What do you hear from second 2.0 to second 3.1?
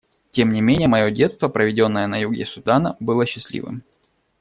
на юге Судана,